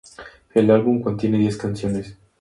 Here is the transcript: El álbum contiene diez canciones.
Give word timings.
El 0.55 0.71
álbum 0.71 0.99
contiene 0.99 1.37
diez 1.37 1.57
canciones. 1.57 2.17